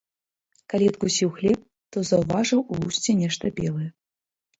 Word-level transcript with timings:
Калі 0.73 0.85
адкусіў 0.91 1.29
хлеб, 1.35 1.59
то 1.95 2.03
заўважыў 2.11 2.59
у 2.63 2.73
лусце 2.81 3.11
нешта 3.21 3.53
белае. 3.61 3.87